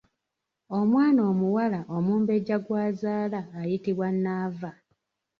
[0.79, 4.71] Omwana omuwala omumbejja gw’azaala ayitibwa Nnaava.